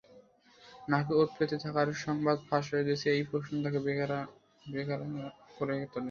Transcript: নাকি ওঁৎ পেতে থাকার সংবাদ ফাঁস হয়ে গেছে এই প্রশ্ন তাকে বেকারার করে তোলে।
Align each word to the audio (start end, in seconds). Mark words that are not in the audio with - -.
নাকি 0.87 1.11
ওঁৎ 1.15 1.29
পেতে 1.37 1.57
থাকার 1.63 1.87
সংবাদ 2.05 2.37
ফাঁস 2.47 2.65
হয়ে 2.71 2.87
গেছে 2.89 3.07
এই 3.15 3.23
প্রশ্ন 3.29 3.53
তাকে 3.65 3.79
বেকারার 3.85 4.25
করে 5.57 5.73
তোলে। 5.83 5.99